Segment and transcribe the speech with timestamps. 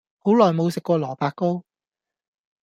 [0.17, 1.63] 好耐無食過蘿蔔糕